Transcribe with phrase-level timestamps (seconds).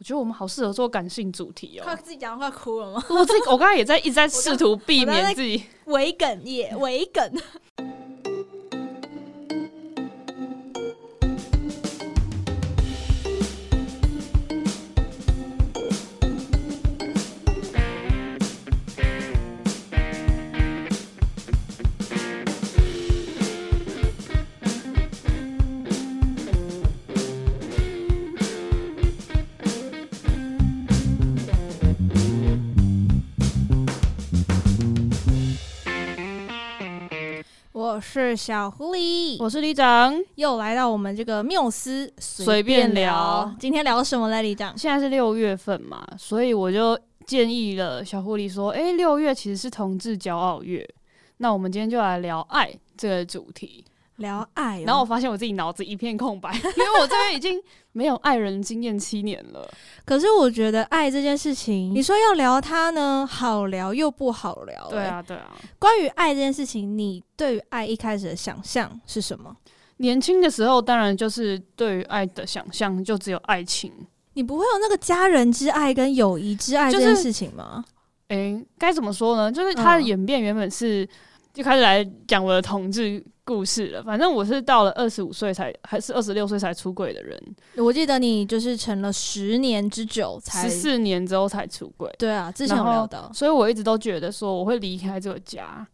[0.00, 1.84] 我觉得我们好适合做感性主题哦。
[1.84, 3.04] 快自己讲快哭了吗？
[3.10, 7.30] 我自己我刚才也在一直在试图避免自己微梗耶，微梗。
[38.12, 43.54] 是小狐狸，我是李长，又来到我们这个缪斯随便聊。
[43.60, 44.76] 今天聊什么呢，李长？
[44.76, 50.84] 现在是六月份嘛，所以我就建议了小狐狸说：“哎，六月其实是同志骄傲月，
[51.36, 53.84] 那我们今天就来聊爱这个主题。”
[54.20, 57.60] 聊爱，然后我发现我自己脑子一片空白， 因为我这边已经
[57.92, 59.68] 没有爱人经验七年了。
[60.04, 64.88] 可是我觉得爱这件事情，你说要聊它呢，好聊又不好聊。
[64.88, 65.50] 对啊，对啊。
[65.78, 69.56] 关于爱这件事情，你对于爱一开始的想象是什么？
[69.96, 73.92] 年轻的时候，当然就是对于爱的想象就只有爱情。
[74.34, 77.84] 你不会有那个家人之爱跟友谊之爱这件事情吗？
[78.28, 79.50] 哎、就是，该怎么说呢？
[79.50, 81.08] 就是它的演变原本是
[81.52, 83.22] 就开始来讲我的同志。
[83.50, 87.36] 故事了，反正我是到了二十五岁才，还是二十六岁才出轨的人。
[87.78, 92.08] 我记得你就是成了十年之久才，十四年之后才出轨。
[92.16, 95.84] 对啊，之前有聊到，所以我一直都觉得说我会离开这个家。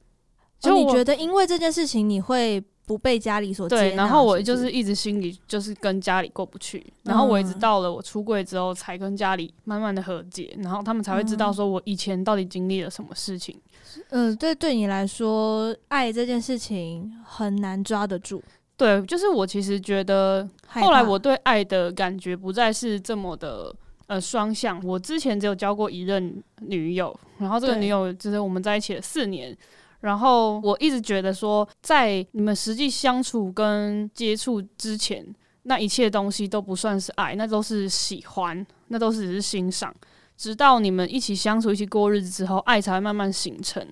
[0.61, 3.83] 就、哦、你觉得因为这件事情你会不被家里所接纳？
[3.83, 13.55] 对，然后我就是一直心里就是跟家里过不去，然后我一直到了我出柜之后才跟家里慢慢的和解，然后他们才会知道说我以前到底经历了什么事情。
[13.57, 13.76] 嗯，
[14.39, 18.43] 对，对你来说，爱这件事情很难抓得住。
[18.77, 23.75] 对，就是我其实觉得，后来我对爱的感觉不再是这么的
[24.07, 24.79] 呃双向。
[24.85, 29.57] 我之前只有交过一任女友，然后这个女友就是我们在一起了四年，
[30.01, 35.27] 然后我一直觉得说，在你们实际相处跟接触之前，
[35.63, 39.95] 那一切东西都不算是爱，那都是喜欢，那都是只是欣赏。
[40.37, 43.85] 直到你们一起相处、一起过日子之后，爱才会慢慢形成。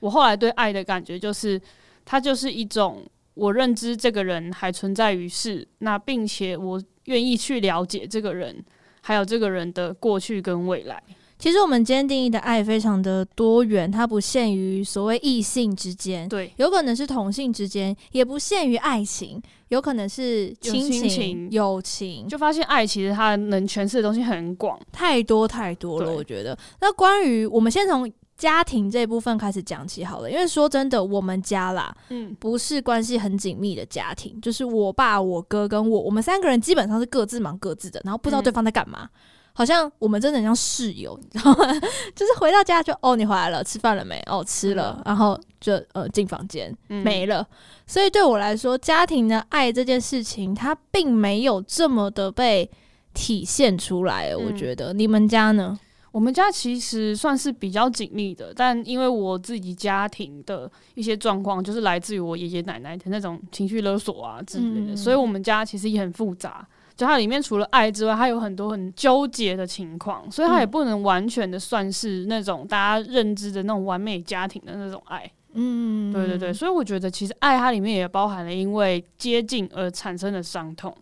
[0.00, 1.60] 我后来对爱的感觉就是，
[2.04, 3.04] 它就是一种
[3.34, 8.64] 我认知这个人还存在于世，那并且我愿意去了解这个人，
[9.00, 11.02] 还有这个人的过去跟未来。
[11.42, 21.50] 其实我们今天定义的爱非常的多元，它不限于所谓异性之间，对，有可能是同性之间，也不限于爱情，有可能是亲情、情。
[21.50, 26.12] 友情，就发现爱其实它能诠释的东西很广，太多太多了。
[26.12, 39.00] 我觉得，那关于我们先从家庭这部分开始讲起好了，因为说真的，我们家啦，嗯，不是关系很紧密的家庭，就是我爸、我哥跟我，我们三个人基本上是各自忙各自的，然后不知道对方在干嘛。
[39.02, 39.18] 嗯
[39.54, 41.66] 好像我们真的很像室友，你知道吗？
[42.14, 44.22] 就是回到家就哦，你回来了，吃饭了没？
[44.26, 47.46] 哦，吃了，嗯、然后就呃进房间、嗯、没了。
[47.86, 52.70] 所以对我来说，家庭的爱这件事情，它并没有这么的被
[53.12, 54.30] 体现出来。
[54.30, 55.78] 嗯、我觉得你们家呢？
[56.12, 66.66] 我们家其实算是比较紧密的，但因为我自己家庭的一些状况，就是来自于我爷爷奶奶的那种情绪勒索啊之类的，嗯、所以我们家其实也很复杂。
[66.96, 75.30] 就它里面除了爱之外，它有很多很纠结的情况，所以它也不能完全的算是那种大家认知的那种完美家庭的那种爱。
[75.54, 80.94] 嗯，对对对，所以我觉得其实爱它里面也包含了因为接近而产生的伤痛。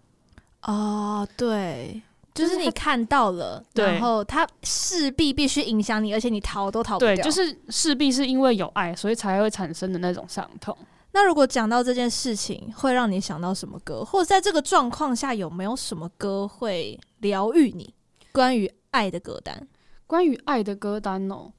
[0.62, 2.02] 哦，对，
[2.34, 7.14] 就是你看到了，然后它势必必须影响你，而且你逃都逃不掉。
[7.14, 10.76] 对，就是势必是因为有爱，所以才会产生的那种伤痛。
[11.12, 14.04] 那如果讲到这件事情，会让你想到什么歌？
[14.04, 17.94] 或者在这个状况下，有没有什么歌会疗愈你？
[18.32, 19.68] 关于爱的歌单，
[20.06, 21.52] 关于爱的歌单哦，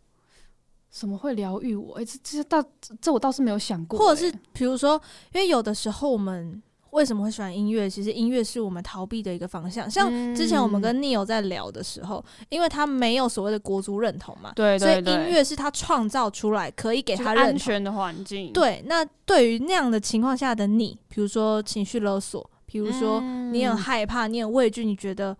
[0.89, 1.95] 什么会疗愈我？
[1.95, 3.99] 诶、欸，这这倒这，这我倒是没有想过。
[3.99, 5.01] 或者是比如说，
[5.33, 6.61] 因为有的时候我们。
[6.91, 7.89] 为什么会喜欢音乐？
[7.89, 9.89] 其实音乐是我们逃避的一个方向。
[9.89, 18.51] 像之前我们跟 Neil 在聊的时候，嗯、因为他没有所谓的国足认同嘛，对，对，对，所以音乐是他创造出来可以给他安全的环境。
[18.51, 25.35] 对，那对于那样的情况下的你，比如说情绪勒索，比如说你很害怕，你很畏惧，你觉得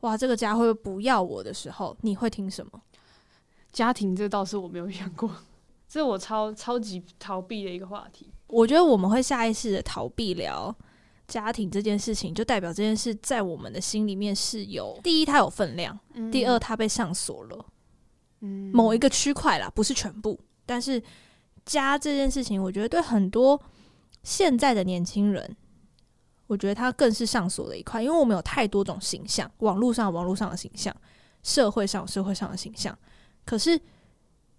[0.00, 2.80] 哇，这个家会不会不要我的时候，你会听什么？
[3.72, 5.30] 家庭这倒是我没有想过，
[5.86, 8.30] 这是我超超级逃避的一个话题。
[8.46, 10.74] 我觉得我们会下意识的逃避聊。
[11.26, 17.66] 家庭这件事情，就代表这件事在我们的心里面是有第一，它有分量；嗯、第二，它被上锁了，
[18.40, 20.38] 嗯，某一个区块啦，不是全部。
[20.66, 21.02] 但是
[21.64, 23.60] 家这件事情，我觉得对很多
[24.22, 25.56] 现在的年轻人，
[26.46, 30.94] 我觉得它更是上锁的一块，因为我们有太多种形象，网络上网络上的形象，
[31.42, 32.96] 社会上社会上的形象。
[33.46, 33.80] 可是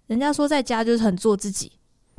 [0.08, 1.72] 人家说在家就是很做自己，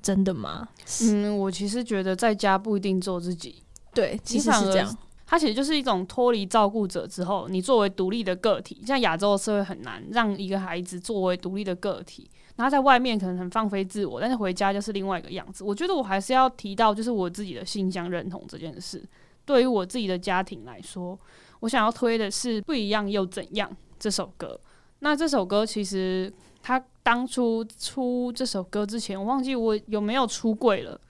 [0.02, 0.69] 真的吗？
[1.02, 3.62] 嗯，我其实觉得在家不一定做自己。
[3.96, 4.96] 对，其实是这样。
[5.26, 8.81] 它其实就是一种脱离照顾者之后，你作为独立的个体。
[8.87, 15.64] 像亚洲的社会很难让一个孩子作为独立的个体，然后在外面可能很放飞自我，但是回家就是另外一个样子。
[15.64, 19.02] 我觉得我还是要提到，就是我自己的性向认同这件事。
[19.44, 21.19] 对于我自己的家庭来说，
[21.60, 23.69] 我想要推的是《不一样又怎样》
[23.99, 24.60] 这首歌。
[25.00, 26.32] 那这首歌其实
[26.62, 31.00] 他当初出这首歌之前，我忘记我有没有出柜了。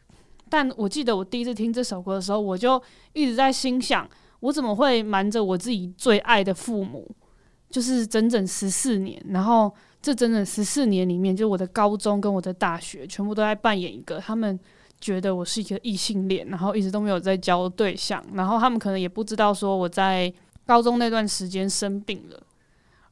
[0.49, 2.81] 但我记得我第一次听这首歌的时候，我就
[3.13, 4.09] 一直在心想：
[4.41, 7.11] 我怎么会瞒着我自己最爱的父母？
[7.69, 9.71] 就是整整十四年，然后
[10.01, 14.59] 这整整十四年里面，就我的高中跟我的大学，全部都在扮演一个他们
[15.01, 20.33] 觉得我是一个异性恋，然后一直都没有在交对象，然后他们可能也不知道说我在
[20.65, 22.41] 高中那段时间生病了，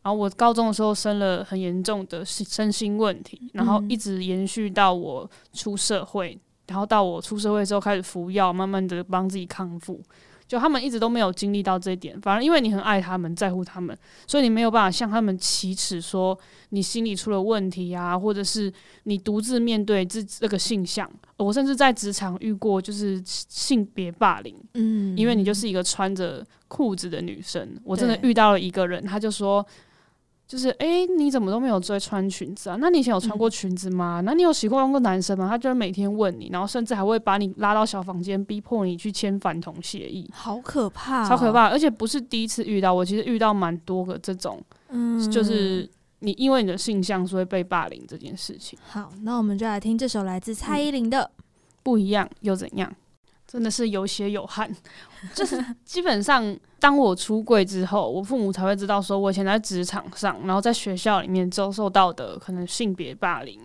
[0.03, 6.39] 然后我高中的时候生了很严重的身心问题，然后一直延续到我出社会。
[6.69, 10.01] 然后到我出社会之后开始服药，慢慢的帮自己康复。
[10.47, 13.97] 就他们一直都没有经历到这一点，反而因为你很爱他们，在乎他们，
[14.27, 16.39] 所以你没有办法向他们启齿说
[16.69, 18.71] 你心里出了问题啊，或者是
[19.05, 21.11] 你独自面对这这个性向。
[21.39, 27.77] 我甚至在职场遇过就是性别霸凌，嗯，因为你就是一个穿着裤子的女生。
[27.83, 29.67] 我真的遇到了一个人，他就说。
[30.47, 32.77] 就是哎、欸，你怎么都没有在穿裙子啊？
[32.79, 34.21] 那你以前有穿过裙子吗？
[34.21, 35.49] 嗯、那你有喜欢过男生吗？
[35.49, 40.31] 他就会每天问你，然后甚至还会把你拉到小房间，逼迫你去签反同协议。
[40.33, 41.69] 好可怕、哦，超可怕！
[41.69, 45.89] 而且不是第一次遇到，我其实遇到蛮多个这种，嗯，就是
[46.19, 48.79] 你因为你的性向所以被霸凌这件事情。
[48.87, 51.31] 好，那我们就来听这首来自蔡依林的《嗯、
[51.83, 52.91] 不一样又怎样》。
[53.55, 54.69] 真的是有血有汗，
[55.33, 56.45] 就是基本上，
[56.81, 63.61] 当我出柜之后，我父母才会知道，说我以前在职场上，然后在学校里面遭受到的可能性别霸凌，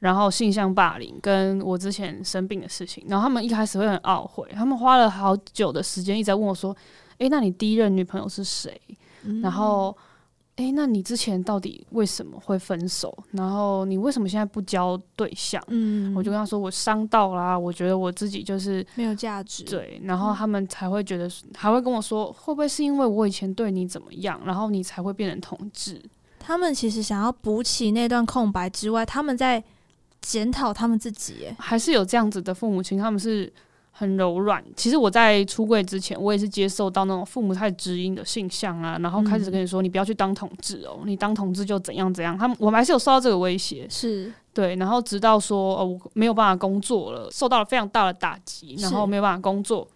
[0.00, 6.76] 然后性向霸凌，跟我之前生病的事情，然后他们一开始会很懊悔，他们花了好久的时间一直在问我说
[7.18, 8.80] ：“诶，那你第一任女朋友是谁？”
[9.40, 9.96] 然后。
[10.58, 13.16] 诶、欸，那你之前到底为什么会分手？
[13.30, 15.62] 然后你为什么现在不交对象？
[15.68, 19.62] 嗯，我就跟他说，我伤到啦，我觉得我自己就是没有价值。
[19.62, 26.02] 对，然后他们才会觉得，还会跟我说，会不会是因为我以前对你怎么样，然后你才会变成同志？
[26.40, 29.62] 他们其实想要补起那段空白之外，他们在
[30.20, 31.46] 检讨他们自己。
[31.46, 33.52] 哎，还是有这样子的父母亲，他们是。
[33.98, 34.64] 很柔软。
[34.76, 42.38] 其实我在出柜之前，我也是接受到那种父母太知音的性向啊，然后开始跟你说，你不要去当同志哦，你当同志就怎样怎样。
[42.38, 44.76] 他们我们还是有受到这个威胁，是对。
[44.76, 49.88] 然后直到说，哦，我没有办法工作了，受到了非常大的打击，然后没有办法工作，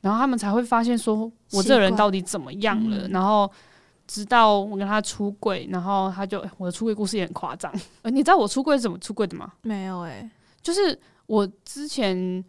[0.00, 3.06] 然后他们才会发现说我这个人到底怎么样了。
[3.08, 3.50] 然后
[4.06, 7.70] 直到我跟他出柜，然后他就我的出柜故事也很夸张。
[8.00, 9.52] 呃，你知道我出柜是怎么出柜的吗？
[9.60, 10.30] 没有诶、欸，
[10.62, 12.42] 就是我之前。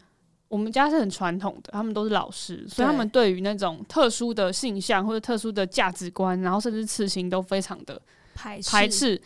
[0.55, 8.01] 我们家是很传统的，他们都是老师，所以他们对于那种特殊的性向或者特殊的价值观，然后甚至刺青都非常的
[8.33, 8.71] 排斥。
[8.71, 9.21] 排斥。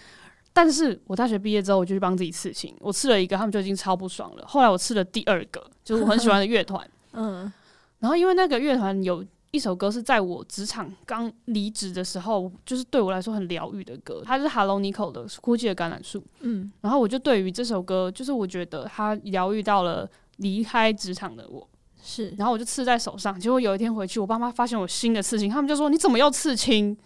[0.51, 4.43] 但是我大学毕业之后，我就去帮自己刺青，我刺了一个，他们就已经超不爽了。
[4.47, 6.83] 后来我刺了第二个，就是我很喜欢的乐团，
[7.13, 7.53] 嗯，
[7.99, 20.09] 然后因为那个乐团有一首歌是在我职场刚离职的时候，就是对我来说很疗愈的歌，它是 Hello Nico 的《哭泣的橄榄树》，嗯，然后我就对于这首歌，就是我觉得它疗愈到了。
[20.39, 21.65] 离开职场的我
[22.01, 23.37] 是，然后我就刺在手上。
[23.39, 26.97] 结果有一天回去，我爸妈发现我新的刺青，他们就说：“你怎么又刺青？”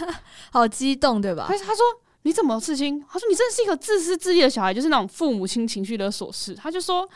[0.52, 1.46] 好激动，对吧？
[1.48, 1.82] 他他说
[2.22, 7.08] ：“你怎么刺青？”他说：“你真的是一个自私自利的小孩，就是那种父母亲情绪的琐事。”他就说：“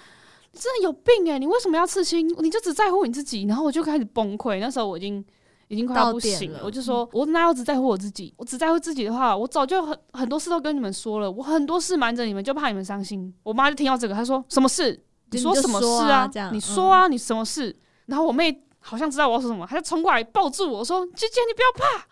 [0.52, 2.26] 你真的有病诶、欸，你为什么要刺青？
[2.42, 4.58] 你就只在乎你自己。”然后我就开始崩溃。
[4.58, 5.22] 那时候我已经
[5.68, 8.32] 已经快要不行了，了我就说：“我哪有只在乎我自己？
[8.38, 11.30] 我只在乎自己的话，我早就很很多事都跟你们说了。
[11.30, 14.98] 我很多事瞒着你们，就怕你们伤心。”我妈就听到这个，她说：“什么事？”
[15.30, 16.30] 你说什么事啊？
[16.30, 17.74] 你说啊，你，说啊、嗯、你什么事？
[18.06, 22.06] 然后我妹好像知道我要说什么，她就冲过来抱住我说：“姐姐，你不要怕。”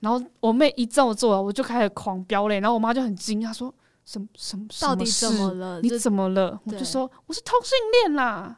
[0.00, 2.60] 然后我妹一这么做，我就开始狂飙泪。
[2.60, 4.66] 然后我妈就很惊讶，她说：“什么什么？
[4.80, 5.80] 到底怎么了？
[5.80, 8.56] 你怎么了？”我就说：“我是同性恋啦。”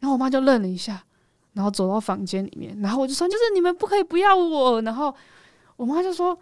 [0.00, 1.02] 然后我妈就愣了一下，
[1.52, 5.14] 然后走到房间里面，然后我就说：“就是你们不可以不要我。”然后
[5.76, 6.38] 我妈就说。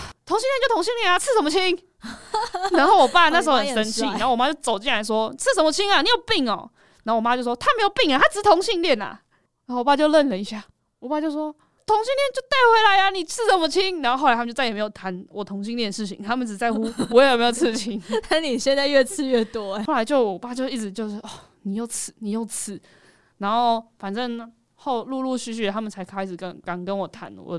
[0.24, 1.78] 同性恋就同性恋啊，刺什么青？
[2.72, 6.02] 然后我爸 那时候很生气，然后我妈就走进来说：“刺什么青啊？
[6.02, 6.68] 你有病哦！”
[7.04, 9.20] 然后我妈就说：“他没有病啊，他只是同性恋啊。”
[9.66, 10.64] 然后我爸就愣了一下，
[10.98, 11.54] 我爸就说
[11.86, 18.02] ：“同性恋就带回来啊，你刺什么青？”然后后来他们就再也没有谈我同性恋的事情，他们只在乎 我有没有刺青。
[18.28, 19.84] 但你现在越刺越多哎。
[19.84, 21.28] 后来就我爸就一直就是哦，
[21.62, 22.80] 你又刺，你又刺，
[23.38, 24.52] 然后反正。
[24.84, 27.56] 后陆陆续续他们才开始跟敢跟我谈我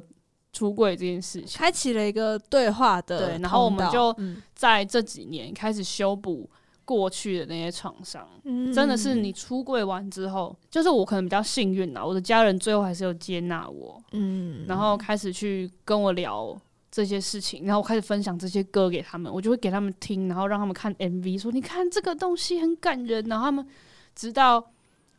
[0.53, 4.15] 出柜这件事情，开启了一个对话的对，然后我们就
[4.53, 6.47] 在这几年开始修补
[6.85, 8.25] 过去的那些创伤。
[8.43, 16.55] 嗯，真的是你出柜完之后，就是我可能比较幸运啦，我的家人最后还是有接纳我，嗯，然后开始去跟我聊
[16.91, 23.67] 这些事情，然后我开始分享这些歌给他们，我就会给他们听，然后让他们看 MV，说你看这个东西很感人，然后他们
[24.15, 24.63] 直到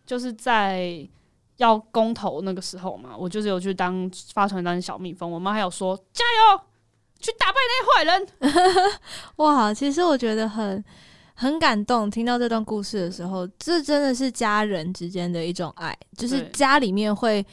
[0.06, 1.08] 就是在。
[1.58, 5.30] 要公投那个时候嘛，我就是有去当发传单小蜜蜂。
[5.30, 6.60] 我妈还有说加油，
[7.20, 8.92] 去打败那些坏人。
[9.36, 10.84] 哇，其实我觉得很
[11.34, 12.10] 很感动。
[12.10, 17.44] 听到这段故事的时候，这真的是家人之间的一种爱，就是家里面会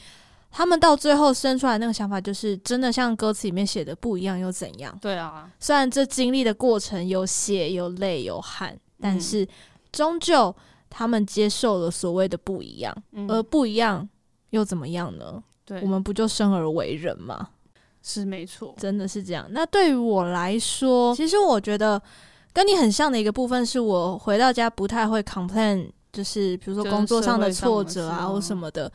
[0.50, 4.98] 他们到最后生出来那个想法，就是真的像歌词里面写的不一样又怎样？
[5.00, 9.46] 对啊，虽然这经历的过程有血有泪有汗，但是
[9.92, 10.54] 终究。
[10.94, 14.06] 他们接受了所谓的不一样，嗯，而不一样
[14.50, 15.42] 又怎么样呢？
[15.64, 17.48] 对，我们不就生而为人吗？
[18.02, 19.46] 是没错，真的是这样。
[19.50, 22.00] 那对于我来说，其实我觉得
[22.52, 28.92] 跟你很像的一个部分，是我回到家不太会 complain，就是比如说工作上的挫折啊或什么的。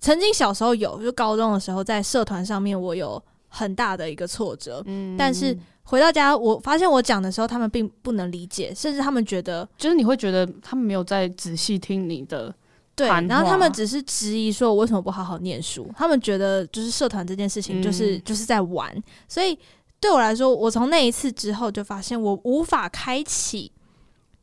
[0.00, 5.58] 曾经小时候有，就高中的时候在社团上面，我有很大的一个挫折，嗯，但是。
[5.90, 12.54] 回到家，我发现我讲的时候，他们并不能理解，甚至他们觉得，就是你会觉得他们没有在仔细听你的，
[12.94, 15.90] 对，然后他们只是质疑说，我为什么不好好念书？
[15.96, 18.94] 他们觉得就是社团这件事情，就是、嗯、就是在玩。
[19.28, 19.58] 所以
[19.98, 23.72] 对我来说，我从那一次之后就发现，我无法开启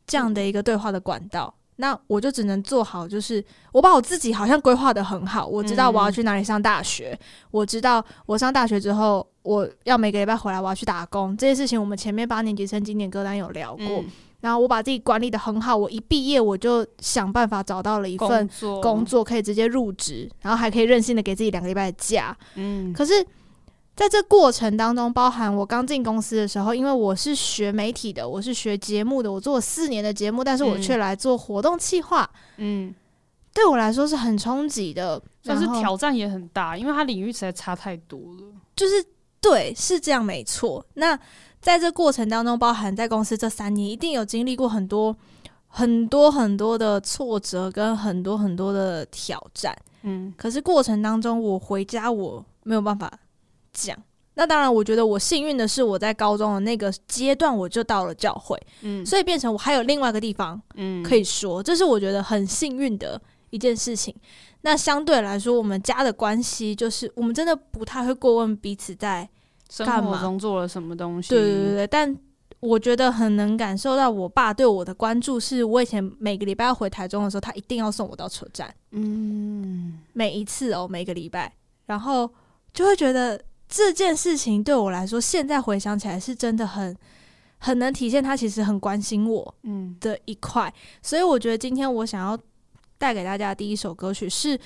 [0.08, 1.54] 这样的一个对话的管道。
[1.58, 13.86] 嗯那我就只能做好，就是我把我自己好像规划的很好，我知道我要去哪里上大学，嗯，我知道我上大学之后我要每个礼拜回来，我要去打工，这些事情我们前面八年级生经典歌单有聊过。
[13.86, 14.06] 嗯，
[14.42, 22.38] 然后我把自己管理的很好，我一毕业我就想办法找到了一份工作，工作可以直接入职，然后还可以任性的给自己两个礼拜的假。
[22.56, 23.14] 嗯，可是。
[23.96, 32.94] 在这过程当中，包含我刚进公司的时候，因为我是学媒体的，我是学节目的，我做了四年的节目，但是我却来做活动企划，嗯，
[33.54, 38.44] 对我来说是很冲击的，但是挑战也很大，因为它领域实在差太多了。
[38.76, 38.94] 就是
[39.40, 40.86] 对，是这样没错。
[40.96, 41.18] 那
[41.62, 45.16] 在这过程当中，包含在公司这三年，一定有经历过很多
[45.70, 49.74] 很多很多的挫折跟很多很多的挑战，
[50.04, 53.10] 嗯，可是过程当中，我回家我没有办法。
[53.76, 53.98] 讲，
[54.36, 64.14] 那当然，我觉得我幸运的是，我在高中的那个阶段我就到了教会，嗯，所以变成我还有另外一个地方，嗯，可以说，这是我觉得很幸运的一件事情。
[64.62, 69.30] 那相对来说，我们家的关系就是，我们真的不太会过问彼此在
[69.78, 71.88] 干嘛，生活中做了什么东西，对对对。
[71.88, 72.18] 但
[72.60, 81.54] 我觉得很能感受到我爸对我的关注，是我以前每个礼拜要回台中的时候，他一定要送我到车站，嗯，每一次哦，每个礼拜，
[81.86, 82.30] 然后
[82.74, 83.40] 就会觉得。
[83.68, 86.96] 这件事情对我来说，现在回想起来是真的很
[87.58, 90.72] 很能体现他其实很关心我，嗯的一块。
[91.02, 92.38] 所以我觉得今天我想要
[92.98, 94.58] 带给大家的第一首歌曲是，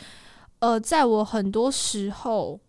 [0.60, 2.60] 呃，在我很多时候，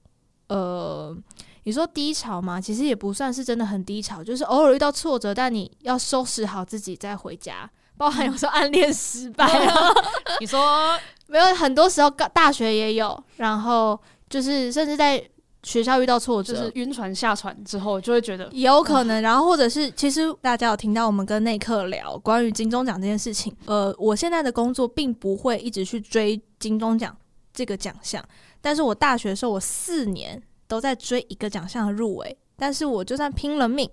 [0.49, 1.17] 呃，
[1.65, 7.69] 你说低潮嘛，其实也不算是真的很低潮，就是偶尔遇到挫折，但你要收拾好自己再回家。
[7.97, 9.47] 包含有时候暗恋失败，
[10.41, 11.55] 你说没有？
[11.55, 15.23] 很多时候大学也有，然后就是甚至在。
[15.63, 19.21] 学校遇到挫折，就是晕船下船之后，就会觉得有可能。
[19.21, 23.55] 然后或者是，其实大家有听到我们跟内克聊关于金钟奖这件事情。
[23.67, 27.15] 呃，我现在的工作并不会一直去追金钟奖
[27.53, 28.25] 这个奖项，
[28.63, 33.89] 但是我大学的时候，我四年都在追一个奖项的入围，但是我就算拼了命，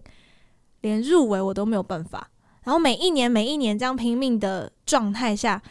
[0.82, 2.30] 连入围我都没有办法。
[2.64, 5.62] 然后每一年每一年这样拼命的状态下，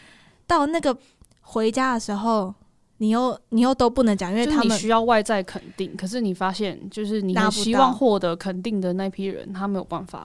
[0.47, 0.97] 到那个
[1.41, 2.55] 回家的时候。
[2.99, 5.95] 你又你又都不能讲，因为他们需要外在肯定。
[5.97, 10.23] 可是你发现，就是你希望获得肯定的那批人，他没有办法。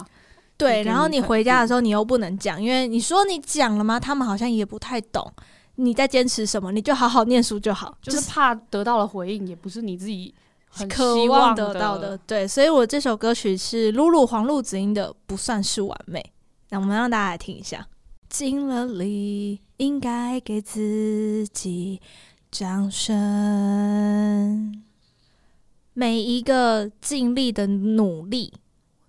[0.57, 3.99] 对，然后你回家的时候，你又不能讲，因为你说你讲了吗？
[3.99, 5.29] 他们好像也不太懂
[5.75, 6.71] 你在坚持什么。
[6.71, 10.33] 你就好好念书就好，就是怕得到了回应，也不是你自己
[10.69, 12.15] 很渴望得到的。
[12.27, 16.19] 对，所以我这首歌曲是露露黄露子音的《不算是完美》。
[16.69, 17.87] 那我们让大家来听一下。
[18.29, 21.99] 尽了力，应该给自己。
[22.51, 24.83] 掌声！
[25.93, 28.53] 每一个尽力的努力，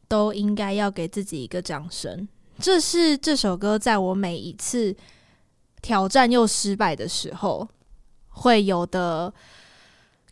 [0.07, 2.29] 都应该要给自己一个掌声。
[2.61, 4.95] 这是这首歌在我每一次
[5.83, 7.69] 挑战又失败的时候
[8.29, 9.35] 会有的，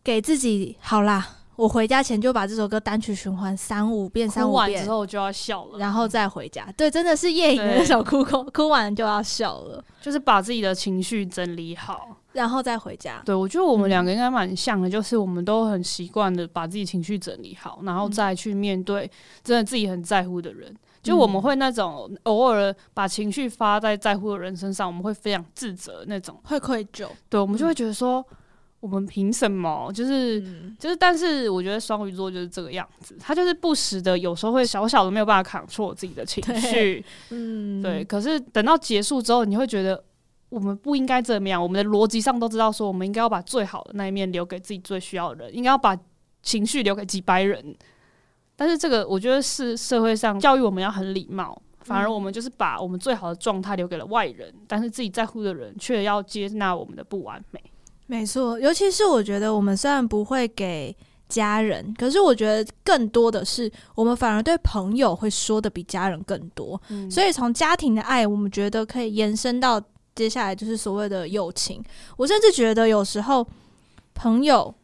[0.05, 1.39] 给自己好啦。
[1.57, 6.73] 我回家前就把这首歌单曲循环三五遍，三五遍完之后就要笑了，然后再回家。
[6.77, 13.23] 对，真的是夜影的那首哭哭哭完就要笑了，就是把自己的情绪整理好，然后再回家。
[13.25, 19.11] 对，我觉得我们两个应该蛮像的，就是我们都很习惯的把自己情绪整理好，然后再去面对
[19.43, 20.75] 真的自己很在乎的人。
[21.03, 27.09] 就我们会那种偶尔把情绪发在在乎的人身上，我们会非常自责那种，会愧疚。
[27.31, 28.23] 对，我们就会觉得说，
[28.81, 29.91] 我们凭什么？
[29.95, 30.39] 就是
[30.79, 37.03] 就是，但是我觉得双鱼座就是这个样子，他就是不时的，有时候会小小的没有办法 control 自己的情绪。
[37.31, 38.05] 嗯，对。
[38.05, 40.05] 可是等到结束之后，你会觉得
[40.51, 41.63] 我们不应该这么样。
[41.63, 45.97] 我们的逻辑上都知道说，我们应该要把最好的那一面留给自己最需要的人，应该要把
[46.43, 47.75] 情绪留给几百人。
[48.57, 57.63] 但是这个，我觉得是社会上教育我们要很礼貌，反而我们就是把我们最好的状态留给了外人，嗯、但是自己在乎的人却要接纳我们的不完美。
[58.07, 60.95] 没错，尤其是我觉得我们虽然不会给
[61.29, 66.79] 家人，可是我觉得更多的是我们反而对朋友会说的比家人更多。
[66.89, 69.81] 嗯、所以从家庭的爱，我们觉得可以延伸到
[70.15, 71.83] 接下来就是所谓的友情。
[72.17, 73.47] 我甚至觉得有时候
[74.15, 74.75] 朋友。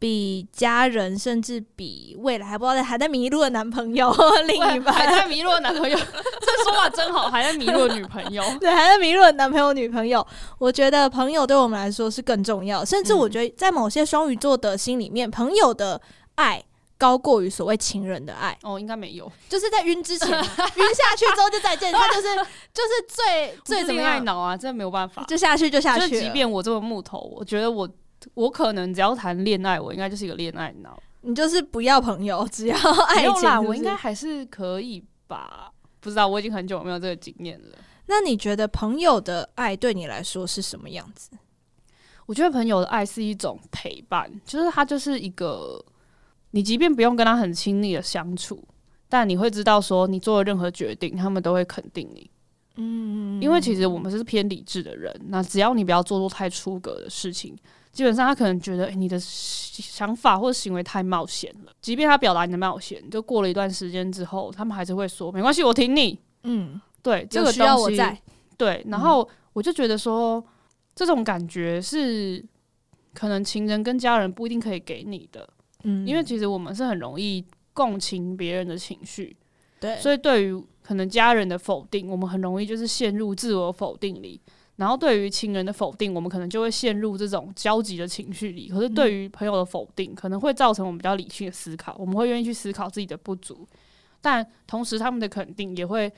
[0.00, 4.14] 比家人，甚至比未来还不知道 还在迷路的男朋友，
[4.46, 10.24] 另一半还在迷路的男朋友，这说话真好，还在迷路的女朋友， 对，还在迷路的男朋友、女朋友。
[10.60, 16.00] 我觉得朋友对我们来说是更重要，甚至我觉得在某些双鱼座的心里面，嗯、朋友的
[16.36, 16.62] 爱
[16.98, 18.58] 高过于所谓情人的爱。
[18.62, 22.36] 哦，应该没有，就是在晕之前， 晕下去之后就再见，他就是
[22.74, 26.10] 就是最 最怎么爱脑啊，真的没有办法，就下去就下去。
[26.10, 27.88] 就即便我这么木头，我觉得我。
[28.34, 31.00] 我可能只要谈恋爱，我应该就是一个恋爱脑。
[31.20, 32.76] 你就是不要朋友，只要
[33.06, 33.46] 爱情是是？
[33.46, 35.70] 啦，我应该还是可以吧？
[36.00, 37.78] 不知道，我已经很久没有这个经验了。
[38.06, 41.30] 那你觉得朋友的爱对你来说是什么样子？
[42.26, 45.80] 我觉得朋友的爱是一种陪伴，就是他就是一个，
[46.50, 48.62] 你即便不用跟他很亲密的相处，
[49.08, 52.30] 但你会知道说你做的任何决定，他们都会肯定你。
[52.76, 57.56] 嗯，因为其实我们是偏理智的人，那只要你不要做出太出格的事情。
[57.90, 61.72] 基本上，他可能觉得，欸，你的想法或者行为太冒险了。
[61.80, 66.16] 即便他表达你的冒险，就过了一段时间之后，他们还是会说没关系，我挺你。
[66.44, 68.16] 嗯，对，这个需要我在，
[68.56, 68.84] 对。
[68.88, 70.44] 然后我就觉得说，
[70.94, 72.44] 这种感觉是
[73.14, 75.48] 可能情人跟家人不一定可以给你的。
[75.84, 79.36] 嗯，因为其实我们是很容易共情别人的情绪。
[79.80, 84.40] 对，所以对于可能家人的否定，我们很容易就是陷入自我否定里。
[84.76, 88.68] 然后对于亲人的否定，我们可能就会陷入这种焦急的情绪里。
[88.68, 93.66] 可是对于朋友的否定，可能会造成我们比较理性的思考，我们会愿意去思考自己的不足。
[94.20, 96.12] 但同时，他们的肯定也会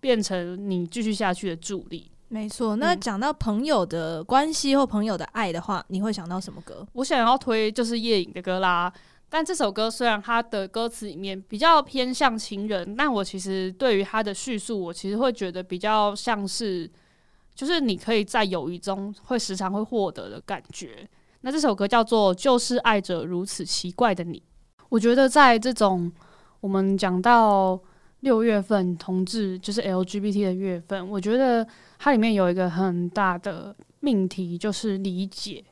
[0.00, 2.10] 变成你继续下去的助力。
[2.28, 2.76] 没错。
[2.76, 6.86] 那讲到朋友的关系或朋友的爱的话，你会想到什么歌？
[6.92, 8.92] 我想要推就是夜影的歌啦。
[9.28, 16.90] 但这首歌虽然它的歌词里面比较偏向情人，但我其实对于它的叙述，我其实会觉得比较像是。
[17.54, 21.08] 就是你可以在友谊中会时常会获得的感觉。
[21.40, 24.38] 那这首歌叫做《就是爱着如此奇怪的你》。
[24.90, 26.12] 我觉得在这种
[26.60, 27.80] 我们讲到
[28.20, 31.66] 六月份同志就是 LGBT 的月份，我觉得
[31.98, 35.64] 它里面有一个很大的命题，就是理解，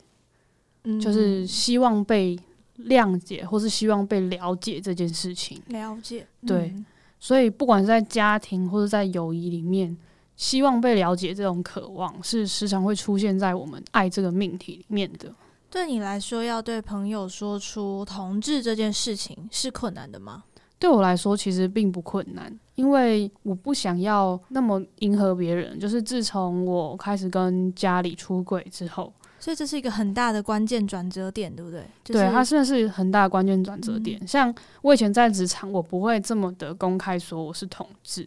[0.85, 2.39] 嗯，就是希望被
[2.79, 5.61] 谅解，或是希望被了解这件事情。
[5.69, 6.73] 了解，对。
[6.75, 6.87] 嗯，
[7.19, 9.97] 所以不管是在家庭或者在友谊里面。
[10.37, 15.33] 希望被了解，这种渴望是时常会出现在我们爱这个命题里面的。
[15.71, 20.43] 对你来说，要对朋友说出同志这件事情是困难的吗？
[20.77, 25.79] 对我来说，其实并不困难，因为我不想要那么迎合别人。
[25.79, 31.83] 就是自从我开始跟家里出轨之后，所以这是一个很大的关键转折点，对不对？
[32.03, 34.19] 就是、对，它算是很大的关键转折点。
[34.21, 38.27] 嗯、像我以前在职场，我不会这么的公开说我是同志。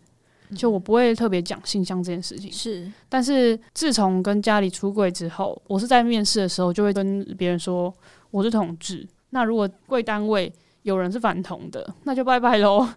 [0.56, 2.90] 就我不会特别讲性向这件事情，是。
[3.10, 7.94] 但是自从跟家里出柜之后，我是在面试的时候就会跟别人说
[8.32, 9.06] 我是同志。
[9.32, 10.50] 那如果贵单位
[10.84, 12.88] 有人是反同的，那就拜拜喽。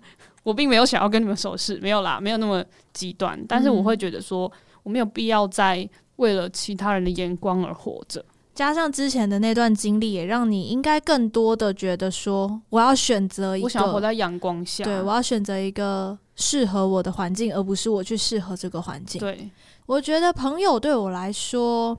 [0.43, 3.39] 我并没有想要跟你们熟识，没有啦，没有那么极端。
[3.47, 4.51] 但是我会觉得说，
[4.83, 8.25] 我没有必要再为了其他人的眼光而活着。
[8.55, 14.85] 加上之前的那段经历，也让你应该更多的觉得说，我要选择一个，我想活在阳光下。
[14.85, 16.19] 对，我要选择一个。
[16.37, 19.21] 适合我的环境，而不是我去适合这个环境。
[19.21, 19.51] 对，
[19.85, 21.99] 我觉得朋友对我来说，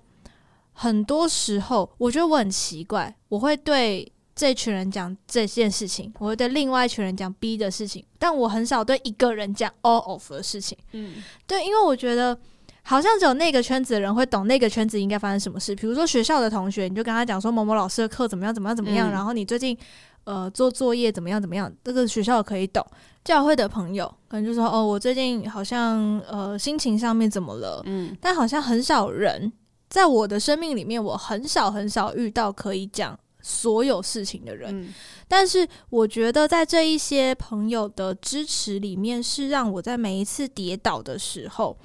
[0.74, 10.78] 很多时候我觉得我很奇怪，我会对这群人讲这件事情，我会对另外一群人讲 B 的事情，但我很少对一个人讲 all of 的事情。
[10.94, 11.16] 嗯，
[11.46, 12.38] 对，因为我觉得
[12.84, 15.76] 好像只有那个圈子的人会懂那个圈子应该发生什么事。
[15.76, 19.78] 比如说学校的同学，你就跟他讲说某某老师的课怎么样，怎么样，怎么样，嗯，然后你最近。
[20.24, 22.86] 呃做作业怎么样怎么样，这个学校可以懂。
[23.24, 27.82] 教会的朋友可能就说哦，我最近好像呃心情上面怎么了？
[27.88, 29.52] 嗯，但好像很少人
[29.90, 34.70] 在我的生命里面，我很少很少遇到可以讲所有事情的人。
[34.84, 34.94] 嗯，
[35.28, 41.78] 但是我觉得在这一些朋友的支持里面，是让我在每一次跌倒的时候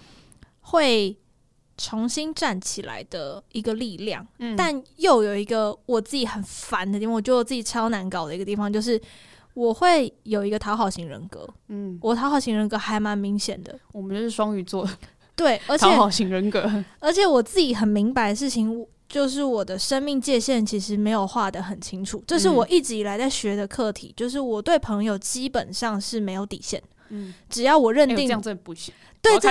[0.61, 1.17] 会
[1.77, 4.27] 重新站起来的一个力量。
[4.39, 9.01] 嗯，但又有一个我自己很烦的地方，我觉得我自己超难搞的一个地方就是。
[9.57, 13.75] 我会有一个讨好型人格，嗯，我讨好型人格还蛮明显的。
[13.91, 14.87] 我们就是双鱼座，
[15.35, 26.83] 对，而且讨好型人格，而且我自己很明白的事情，就是我的生命界限其实没有画得很清楚，这是我一直以来在学的课题，就是我对朋友基本上是没有底线。
[27.09, 28.93] 嗯，只要我认定、欸、这样真的不行。
[29.23, 29.49] 对，这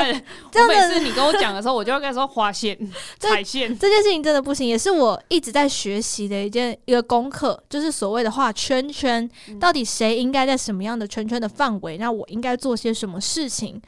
[0.52, 2.78] 这样 每次你跟我讲的时候，我就要跟你说划线、
[3.18, 3.88] 踩线这。
[3.88, 9.30] 这件事情真的不行，也是我一直在学习的一件一个功课，就是所谓的画圈圈。
[9.60, 11.98] 到底谁应该在什么样的圈圈的范围？
[11.98, 13.82] 那我应该做些什么事情？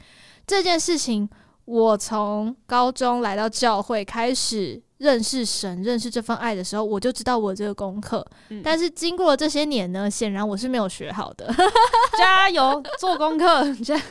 [0.46, 1.28] 这件事情，
[1.66, 8.24] 我从高中来到教会开始认识神、认识这份爱的时候，我就知道我这个功课。
[8.50, 11.52] 嗯、但是经过了这些年呢，显然我是没有学好的。
[12.16, 14.02] 加油，做功课， 这样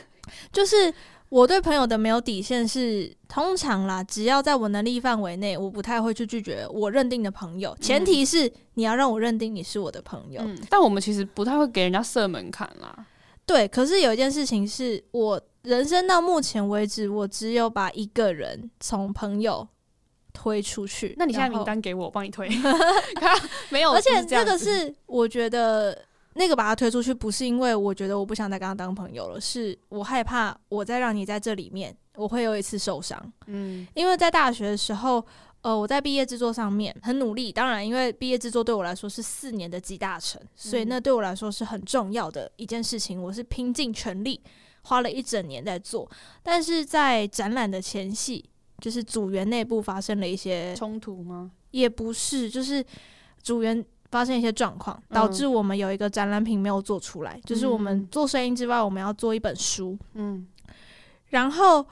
[0.52, 0.92] 就是。
[1.30, 7.76] 我对朋友的没有底线是通常啦，只要在我能力范围内，我不太会去拒绝我认定的朋友。
[7.82, 10.40] 前提是你要让我认定你是我的朋友。
[10.42, 13.04] 嗯，但我们其实不太会给人家设门槛啦。
[13.44, 19.68] 对，可是有一件事情是我人生到目前为止，我只有把一个人从朋友
[20.38, 21.14] 推出去。
[21.18, 22.48] 那你现在名单给我，我帮你推。
[23.70, 26.06] 没有，而且这个是我觉得。
[26.34, 33.20] 那个把他推出去，不是因为我觉得我不想再跟他当朋友了，是我害怕我再让你在这里面，我会有一次受伤。
[33.46, 35.24] 嗯，因为在大学的时候，
[35.62, 44.40] 呃，我在毕业制作上面很努力，当然，因为毕业制作对我来说是四年的集大成，所以那对我来说是很重要的一件事情，我是拼尽全力，
[44.82, 46.08] 花了一整年在做。
[46.40, 48.48] 但是在展览的前夕，
[48.82, 51.50] 就是组员内部发生了一些冲突吗？
[51.70, 52.84] 也不是，就是
[53.42, 53.84] 组员。
[54.10, 57.34] 发生一些状况，导致我们有一个展览品没有做出来。
[57.34, 59.98] 嗯、就是我们做声音之外，我们要做一本书。
[60.14, 60.48] 嗯，
[61.26, 61.86] 然后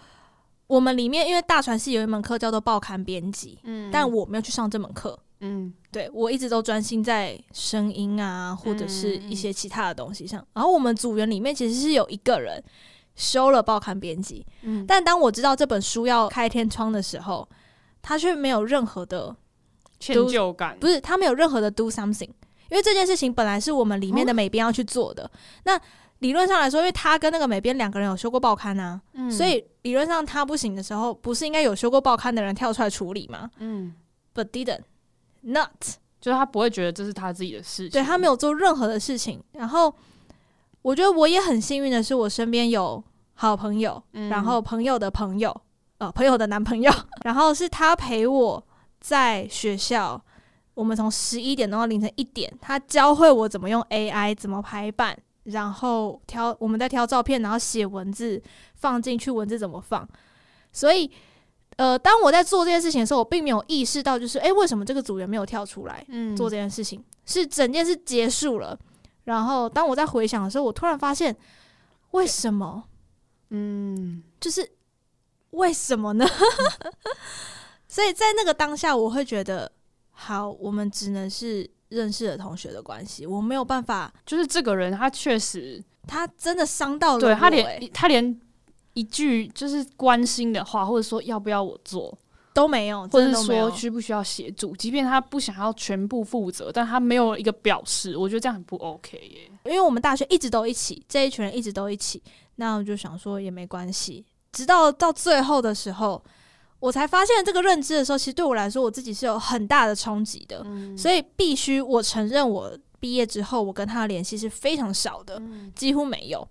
[0.66, 5.18] 我们里面因为大传系有一门课叫做报刊编辑，嗯，但我没有去上这门课。
[5.40, 10.40] 嗯，对，我一直都专心在声音啊，或者是一些其他的东西上。
[10.40, 12.64] 嗯、然后我们组员里面其实是有一个人
[13.16, 17.48] 修了报刊编辑，嗯，但当我知道这本书要开天窗的时候，
[18.00, 19.34] 他却没有任何的。
[19.98, 22.28] 歉疚感不是，他没有任何的 do something，
[22.68, 25.24] 因为这件事情本来是我们里面的美编要去做的。
[25.24, 25.30] 哦、
[25.64, 25.80] 那
[26.18, 33.50] 理论上来说，因为他跟那个美编两个人有修过报刊啊，嗯、所以理论上他不行的时候，不是应该有修过报刊的人跳出来处理吗？
[33.58, 33.94] 嗯
[34.34, 34.80] ，but didn't
[35.40, 35.70] not，
[36.20, 39.42] 就是他不会觉得这是他自己的事情，对，他没有做任何的事情。
[39.52, 39.94] 然后
[40.86, 43.02] 我觉得我也很幸运的是，我身边有
[43.34, 45.54] 好朋友，嗯、然后朋友的朋友，
[45.98, 46.92] 呃，朋友的男朋友，
[47.24, 48.62] 然后是他陪我。
[48.98, 50.20] 在学校，
[50.74, 58.42] 我们从十一点到凌晨一点，他教会我怎么用 AI，怎么排版，然后挑我们在挑照片，然后写文字
[58.74, 60.08] 放进去，文字怎么放。
[60.72, 61.08] 所以，
[61.76, 66.04] 呃，当我在做这件事情的时候，我并没有意识到，就是诶，为什么这个组员没有跳出来
[66.36, 66.98] 做这件事情？
[66.98, 68.76] 嗯、是整件事结束了，
[69.26, 71.36] 然后当我在回想的时候，我突然发现，
[72.12, 72.84] 为什么？
[73.50, 74.68] 嗯，就是
[75.50, 76.24] 为什么呢？
[77.88, 79.70] 所以在那个当下，我会觉得，
[80.10, 84.12] 好，我们只能是认识的同学的关系，我没有办法。
[84.24, 88.40] 就是这个人，他确实，他真的伤到了我，对，他连他连
[88.92, 92.16] 一句就是关心的话，或者说要不要我做
[92.56, 99.50] 都没有，或者说需不需要协助，即便他不想要全部负责，但他没有一个表示，我觉得这样很不 OK 耶。
[99.66, 102.22] 因为我们大学一直都一起，这一群人一直都一起，
[102.54, 106.22] 那我就想说也没关系，直到到最后的时候。
[106.78, 110.60] 我才发现这个认知的时候，其实对我来说，我自己是有很大的冲击的。
[110.66, 116.46] 嗯、所以必须我承认，我毕业之后，我跟他的联系是非常少的，嗯、几乎没有，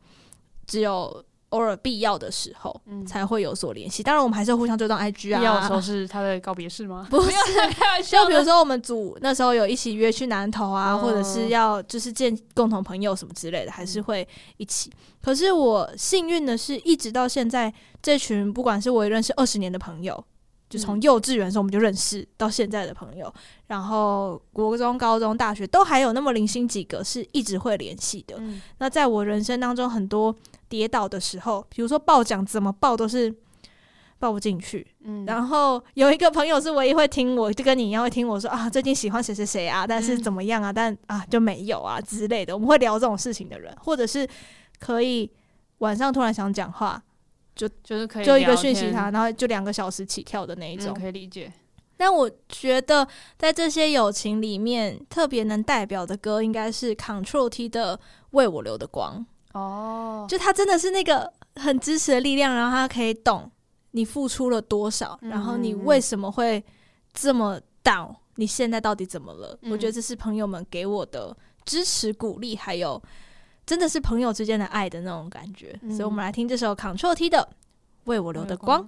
[0.66, 1.24] 只有
[1.56, 4.04] 偶尔必要的时候才会有所联系。
[4.04, 5.40] 嗯、当然，我们还是会互相追踪 IG 啊。
[5.40, 7.08] 必要的时候是他的告别式吗？
[7.10, 7.32] 不是，
[7.72, 8.24] 开玩笑。
[8.24, 14.92] 就比如说，我们组那时候有一起约去南投啊，嗯、或者是要就是见共同朋友什么之类的，还是会一起。
[15.22, 17.74] 可是我幸运的是，一直到现在。
[18.06, 20.24] 这群不管是我也认识二十年的朋友，
[20.70, 23.34] 就从幼稚园的时候我们就认识到现在的朋友，
[23.66, 28.36] 然后国中、高中、大学都还有那么零星几个是一直会联系的。
[28.38, 30.36] 嗯、那在我人生当中很多
[30.70, 33.34] 跌倒的时候，比如说报奖怎么报都是
[34.18, 34.86] 抱不进去。
[35.04, 40.72] 嗯，然后有一个朋友是唯一会听我，就跟你一样会听我说啊，最近喜欢谁谁谁啊，但是怎么样啊？
[40.72, 42.54] 嗯、但啊就没有啊之类的。
[42.54, 44.28] 我们会聊这种事情的人，或者是
[44.80, 45.30] 可以
[45.80, 47.02] 晚上突然想讲话，
[47.56, 51.52] 就就是可以就一个讯息他，然后就两个小时起跳的那一种，嗯、可以理解。
[51.98, 57.98] 但我觉得在这些友情里面，特别能代表的歌应该是 Control T 的
[58.32, 59.20] 《为我留的光》
[59.56, 63.50] 哦，就他真的是那个很支持的力量，然后他可以懂
[63.92, 66.62] 你付出了多少，然后你为什么会
[67.14, 69.58] 这么 down，你现在到底怎么了？
[69.72, 73.02] 我觉得这是朋友们给我的支持、鼓励，还有
[73.66, 75.80] 真的是朋友之间的爱的那种感觉。
[75.88, 77.38] 所以我们来听这首 Control T 的
[78.04, 78.84] 《为我留的光》。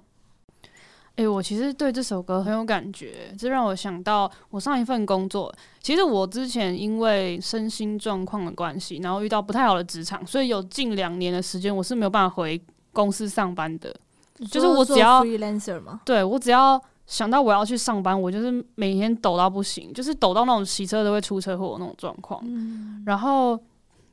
[1.17, 5.51] 诶、欸，我其实对这首歌很有感觉，这让我想到我上一份工作。
[5.81, 12.61] 其实我之前因为身心状况的关系，然后遇到不太好的职场，所以有近两年的时间我是没有办法回
[12.93, 13.93] 公司上班的。
[14.51, 16.01] 就是我只要 freelancer 吗？
[16.05, 22.39] 对，我只要想到我要去上班，我就是每天抖到不行，就是抖到那种骑车都会出车祸的那种状况。
[22.45, 23.59] 嗯、然后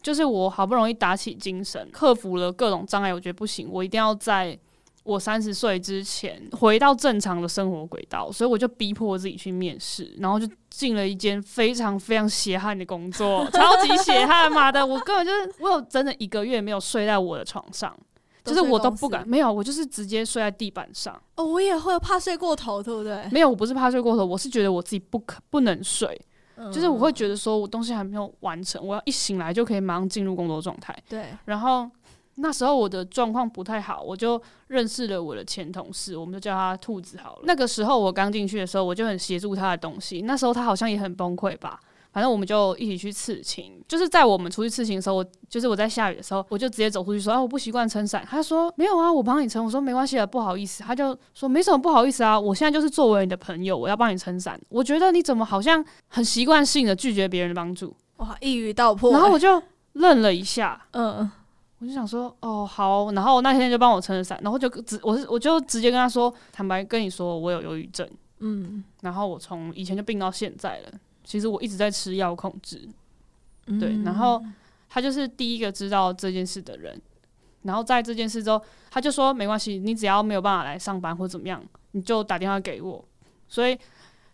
[0.02, 4.58] 就是我好不容易打起精神，克服了各种障碍，我觉得不行，我一定要在。
[5.04, 14.84] 我三十岁之前回到正常的生活轨道，所以我就逼迫自己去面试，然后就进了一间非常非常血汗的工作，超级血汗妈的！
[14.84, 17.94] 我根本就是我有整整一个月没有睡在我的床上，
[18.42, 21.14] 就是我都不敢，没有，我就是直接睡在地板上。
[21.36, 23.28] 哦，我也会怕睡过头，对不对？
[23.30, 26.18] 没有，我不是怕睡过头，我是觉得我自己不可不能睡，
[26.56, 30.96] 嗯、就是我会觉得说我东西还没有完成，我要一醒来就可以马上进入工作状态。
[31.10, 31.90] 对，然后。
[32.36, 37.42] 那时候我的状况不太好，我就认识了我的前同事，我们就叫他兔子好了。
[37.44, 40.22] 那个时候我刚进去的时候，我就很协助他的东西。
[40.22, 41.78] 那时候他好像也很崩溃吧，
[42.12, 43.80] 反正我们就一起去刺青。
[43.86, 54.60] 就是在我们出去刺青的时候，我就是我在下雨的时候，我就直接走出去说：“啊，我不习惯撑伞。”他说：“没有啊，我帮你撑。”我说：“没关系啊，不好意思。”他就说：“没什么不好意思啊，我现在就是作为你的朋友，我要帮你撑伞。
[54.70, 59.12] 我觉得你怎么好像很习惯性的拒绝别人的帮助？”哇，一语道破。
[59.12, 61.30] 然后我就愣了一下，嗯。
[61.84, 70.92] 我就想说，哦，好，然后那天就帮我撑着伞，然后就直，我是我就直接跟他说，坦白跟你说，我有忧郁症，嗯，然后我从以前就病到现在了，
[71.24, 72.88] 其实我一直在吃药控制，
[73.66, 74.42] 嗯、对，然后
[74.88, 76.98] 他就是第一个知道这件事的人，
[77.64, 78.58] 然后在这件事之后，
[78.90, 83.04] 他就说没关系，你只要没有办法来上班或怎么样，你就打电话给我，
[83.46, 83.78] 所以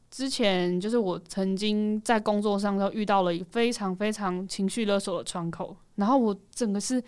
[0.09, 7.03] 之前就是我曾经在工作上都遇到了一个非常非常情绪勒索的窗口，然后我整个是。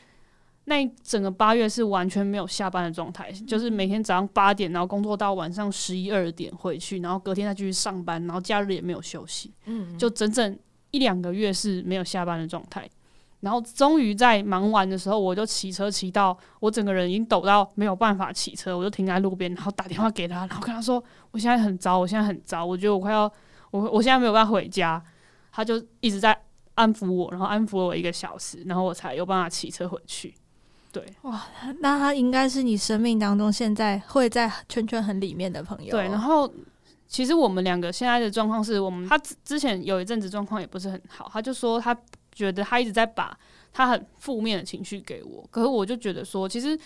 [0.64, 10.59] 那整个八月是完全没有下班的状态，嗯、就是每天早上八点，然后工作到晚上十一二点回去，然后隔天再继续上班，然后假日也没有休息，嗯，就整整
[10.92, 12.88] 一两个月是没有下班的状态。
[13.40, 23.22] 然后终于在忙完的时候，我就骑车骑到我整个人已经抖到没有办法骑车，我就停在路边，然后打电话给他，然后跟他说我现在很糟，我现在很糟，我觉得我快要
[23.72, 25.03] 我我现在没有办法回家。
[25.55, 26.35] 他就一直在
[26.77, 30.33] 安抚我，然后安抚了我一个小时，然后我才有办法骑车回去。
[30.92, 31.42] 对，哇，
[31.81, 35.90] 那他应该是你生命当中现在会在圈圈很里面的朋友。
[35.90, 36.52] 对，然后
[37.09, 41.96] 其实我们两个现在的状况是我们，他之前有一阵子状况也不是很好，他就说他
[42.31, 43.37] 觉得他一直在把
[43.72, 46.78] 他很负面的情绪给我，可是我就觉得说，其实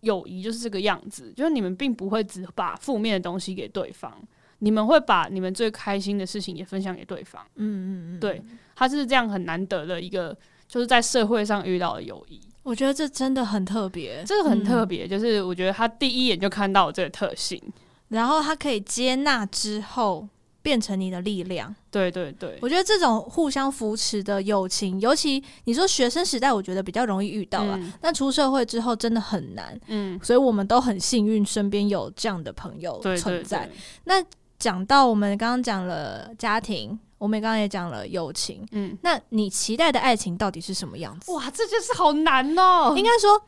[0.00, 4.16] 友谊就是这个样子，就是你们并不会只把负面的东西给对方，
[4.60, 7.44] 你们会把你们最开心的事情也分享给对方。
[7.56, 8.40] 嗯嗯嗯，对，
[8.76, 10.36] 他是这样很难得的一个，
[10.68, 12.40] 就是在社会上遇到的友谊。
[12.62, 17.60] 我觉得这真的很特别，这个很特别，嗯、就是我觉得他第一眼就看到我这个特性，
[18.08, 20.28] 然后他可以接纳之后
[20.62, 21.74] 变成你的力量。
[21.90, 29.80] 对对对，我觉得这种互相扶持的友情，尤其你说学生时代，我觉得比较容易遇到了，嗯、但出社会之后真的很难。
[29.86, 33.60] 嗯，所以我们都很幸运，身边有这样的朋友存在。
[33.60, 33.70] 对对对，
[34.04, 34.24] 那
[34.58, 36.98] 讲到我们刚刚讲了家庭。
[37.20, 41.30] 我们刚刚也讲了友情，嗯，那你期待的爱情到底是什么样子？
[41.32, 42.94] 哇，这件事好难哦。
[42.96, 43.38] 应该说，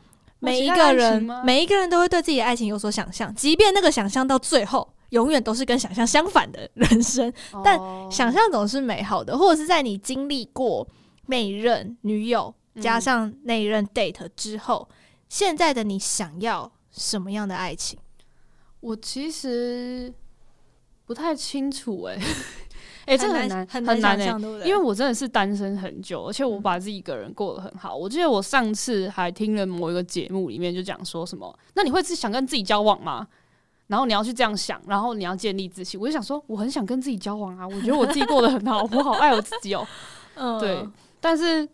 [0.40, 7.32] 每一个人，每一个人都会对自己的爱情有所想象，即便那个想象到最后，永远都是跟想象相反的人生。
[7.52, 7.78] 哦、但
[8.10, 10.86] 想象总是美好的，或者是在你经历过
[11.24, 14.94] 每一任女友加上那一任 date 之后，嗯、
[15.30, 17.98] 现在的你想要什么样的爱情？
[18.80, 20.12] 我其实
[21.06, 22.18] 不太清楚、欸，
[23.06, 23.14] 哎。
[23.14, 27.94] 哎，这个很难很难哎，因为我真的是单身很久，而且我把自己一个人过得很好。
[27.94, 33.26] 我记得我上次还听了某一个节目，里面就讲说什么，那你会是想跟自己交往吗？
[33.88, 36.00] 然后你要去这样想，然后你要建立自信。
[36.00, 39.86] 我就想说，我很想跟自己交往啊，我觉得我自己过得很好，我好爱我自己哦。
[40.36, 40.88] 嗯，对。
[41.20, 41.68] 但是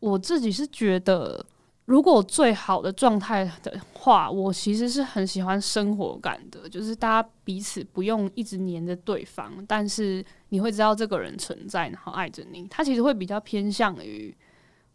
[0.00, 1.44] 我自己是觉得
[1.90, 12.64] 如果最好的状态的话，我其实是很喜欢生活感的，就是大家彼此不用一直黏着对方，但是你会知道这个人存在，然后爱着你。
[12.68, 14.32] 他其实会比较偏向于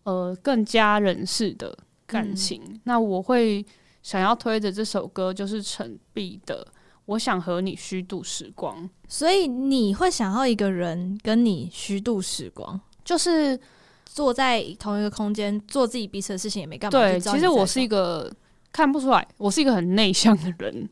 [0.04, 1.78] 呃更加人式的
[2.08, 2.62] 感情。
[2.66, 3.66] 嗯、那我会
[4.02, 6.66] 想要推的这首歌就是陈碧的
[7.08, 8.82] 《我想和你虚度时光》。
[9.10, 13.60] 所以你会想要一个人跟你虚度时光，就是。
[14.06, 17.00] 坐在同一个空间做自己彼此的事情也没干嘛。
[17.00, 18.32] 对，其实我是一个
[18.72, 20.90] 看不出来，我是一个很内向的人。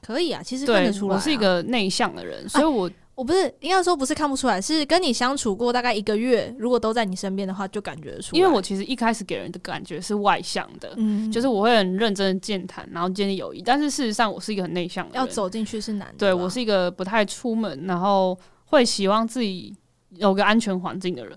[0.00, 8.38] 可以啊，其实看得出来、啊，我是一个内向的人，所以我、啊、我不是应该说不是看不出来，是跟你相处过大概一个月，如果都在你身边的话，就感觉得出来。
[8.38, 13.60] 因为我其实一开始给人的感觉是外向的，嗯，就是我会很认真的健谈，然后建立友谊。
[13.60, 16.14] 但是事实上，我是一个很内向的人，要走进去是难的。
[16.16, 19.74] 对，我是一个不太出门，然后会希望自己
[20.10, 21.36] 有个安全环境的人，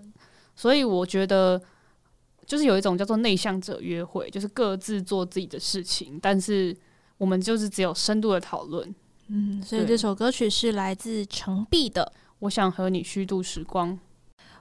[0.62, 1.60] 所以我觉得。
[2.44, 6.76] 就是有一种叫做内向者约会，就是各自做自己的事情，但是
[7.18, 8.94] 我们就是只有深度的讨论。
[9.28, 13.94] 嗯，所以这首歌曲是来自程璧的《我想和你虚度时光》。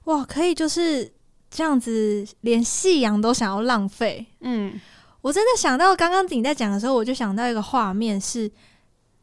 [0.05, 1.11] 哇，可以就是
[1.51, 4.25] 这样子，连夕阳都想要浪费。
[4.41, 4.79] 嗯，
[5.23, 8.49] 我真的想到刚刚你在讲的时候，我就想到一个画面，是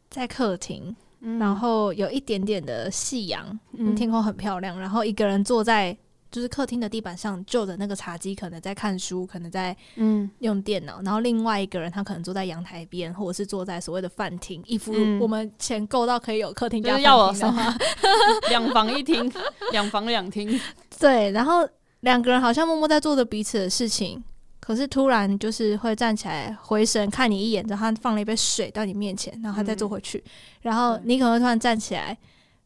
[0.09, 5.97] 在客厅，嗯、然后有一点点的夕阳，嗯、天空很漂亮，然后一个人坐在。
[6.31, 11.01] 就是客厅的地板上，就着那个茶几，可能在看书，可能在嗯用电脑。
[11.01, 14.61] 嗯、然后另外一个人，他可能坐在阳台边，或者是坐在所谓的饭厅。
[14.65, 17.01] 一副我们钱够到可以有客厅加饭
[17.33, 17.77] 厅的话，
[18.49, 19.31] 两房一厅，
[19.71, 20.59] 两房两厅。
[20.99, 21.67] 对，然后
[22.01, 24.21] 两个人好像默默在做着彼此的事情，
[24.59, 30.31] 可是突然就是会站起来回神看你一眼，然后他放了一杯水到你面前，然后他再坐回去，嗯、
[30.63, 32.17] 然后你可能会突然站起来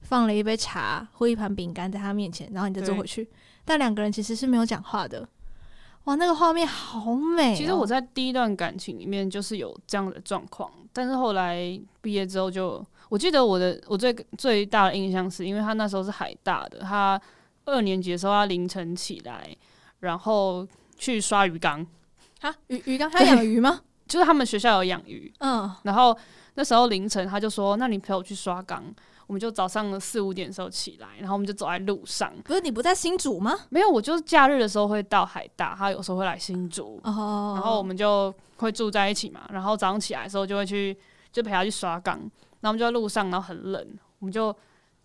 [0.01, 3.29] 放了一杯茶或一盘饼干在他面前，然后你再坐回去。
[3.65, 5.27] 但两个人其实是没有讲话的，
[6.05, 7.55] 哇，那个画面好美哦。
[7.55, 17.21] 其实我在第一段感情里面就是有这样的状况，但是后来毕业之后就，我记得我的我最最大的印象是因为他那时候是海大的，他
[17.65, 19.55] 二年级的时候他凌晨起来，
[19.99, 21.85] 然后去刷鱼缸。
[22.41, 23.09] 啊，鱼鱼缸？
[23.09, 23.81] 他养鱼吗？
[24.07, 26.17] 就是他们学校有养鱼，嗯，然后
[26.55, 28.83] 那时候凌晨他就说，那你陪我去刷缸。
[29.31, 32.29] 我们就早上的四五点的时候起来，然后我们就走在路上。
[32.43, 33.57] 不是你不在新竹吗？
[33.69, 37.15] 没有，我就是假日的时候会到海大，他有时候会来新竹，oh.
[37.55, 39.39] 然后我们就会住在一起嘛。
[39.53, 40.93] 然后早上起来的时候就会去，
[41.31, 42.17] 就陪他去刷缸。
[42.59, 43.87] 然后我们就在路上，然后很冷，
[44.19, 44.53] 我们就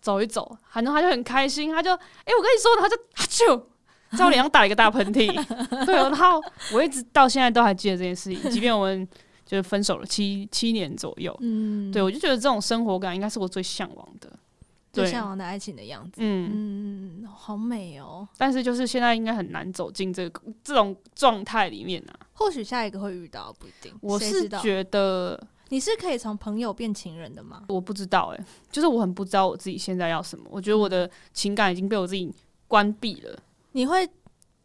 [0.01, 5.27] 走一走，反正他就很开心，他就哎、欸，我跟你说，他就啊啾，在我脸上打了一个大喷嚏。
[5.85, 9.07] 对，然后我一直到现在都还记得这件事情，即便我们。
[9.47, 14.29] 就是分手了七七年左右，嗯，对，我就觉得这种生活感应该是我最向往的，
[14.91, 18.27] 最向往的爱情的样子，嗯嗯，好美哦。
[18.37, 22.27] 但是就是现在应该很难走进这个这种状态里面啊。
[22.33, 23.93] 或许下一个会遇到，不一定。
[24.01, 27.63] 我是觉得你是可以从朋友变情人的吗？
[27.69, 30.45] 我不知道哎、欸，就是我很不知道我自己现在要什么。
[30.49, 32.29] 我觉得我的情感已经被我自己
[32.67, 33.39] 关闭了。
[33.71, 34.05] 你会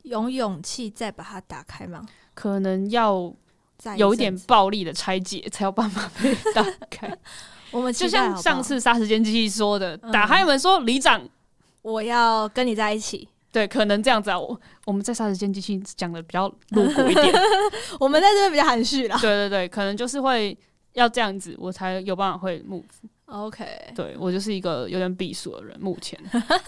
[0.03, 2.05] 有勇气再把它打开吗？
[2.35, 3.33] 可能要。
[3.97, 7.17] 有一点暴力的拆解才有办法被打开。
[7.71, 11.27] 我们就像上次杀时间机器说的，嗯、打开门说：“里长，
[11.81, 14.39] 我要跟你在一起。”对，可能这样子啊。
[14.39, 17.35] 我我们在杀时间机器讲的比较露骨一点，
[18.01, 19.19] 我们在这边比较含蓄啦。
[19.21, 20.57] 对对对，可能就是会
[20.95, 22.83] 要这样子，我才有办法会 move。
[23.27, 26.19] OK，对我就是一个有点避暑的人，目前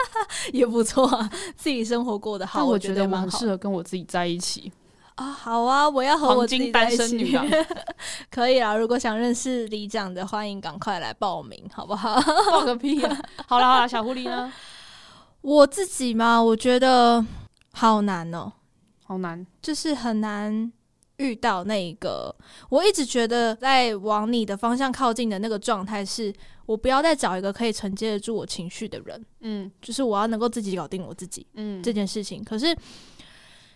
[0.52, 4.72] 也不错啊，自己生活过得好，我觉得我很适合跟我自己在一起。
[5.16, 5.88] 啊、哦，好啊！
[5.88, 7.38] 我要和我自己在一起。
[8.30, 12.20] 可以啊，如果想认识李长的，欢迎赶快来报名，好不好？
[12.50, 13.16] 报个屁啊！
[13.46, 14.52] 好了好了，小狐狸呢？
[15.40, 17.24] 我自己嘛，我觉得
[17.72, 18.52] 好难哦、喔，
[19.04, 20.72] 好难，就是很难
[21.18, 22.34] 遇到那一个。
[22.68, 26.34] 我一直觉得在往你的方向靠近的那个状态，是
[26.66, 29.24] 我不要再找一个可以承接得住我情绪的人。
[29.42, 31.46] 嗯，就是我要能够自己搞定我自己。
[31.54, 32.76] 嗯，这件事情，可是。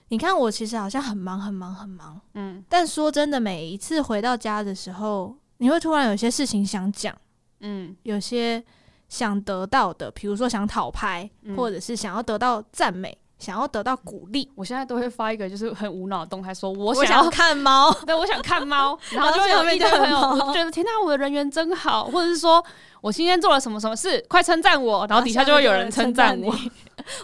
[0.08, 7.14] 你看我其实好像很忙很忙很忙，嗯，但说真的，每一次回到家的时候，你会突然有些事情想讲，
[7.60, 8.62] 嗯，有些
[9.08, 14.50] 想得到的，比如说想讨拍，嗯、或者是想要得到赞美，想要得到鼓励。
[14.54, 20.18] 我现在都会发一个就是很无脑的动态，说我想要看猫， 对，我想看猫， 然后就会有一堆朋友
[20.54, 22.64] 觉得天呐，我的人缘真好，或者是说
[23.02, 26.54] 我今天做了什么什么事，快称赞我，然后底下就会有人称赞我。